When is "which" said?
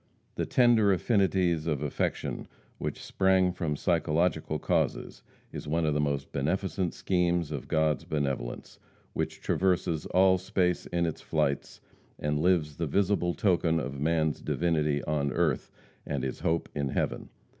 2.79-3.03, 9.13-9.41